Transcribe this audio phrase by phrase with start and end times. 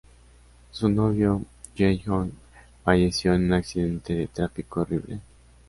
[0.71, 1.43] Su novio
[1.77, 2.33] Jae Hoon
[2.83, 5.19] falleció en un accidente de tráfico horrible.